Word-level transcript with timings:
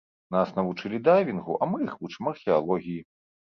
Нас 0.35 0.53
навучылі 0.59 0.99
дайвінгу, 1.07 1.59
а 1.61 1.67
мы 1.75 1.83
іх 1.89 1.93
вучым 2.01 2.33
археалогіі. 2.33 2.99